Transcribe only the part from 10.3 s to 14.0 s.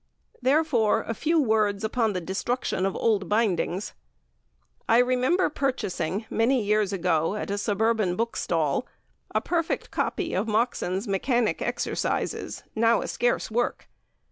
of Moxon's Mechanic Exercises, now a scarce work.